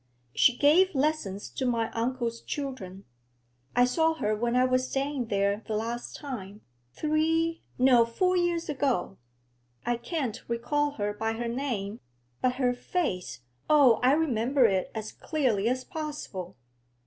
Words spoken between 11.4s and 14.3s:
name, but her face, oh, I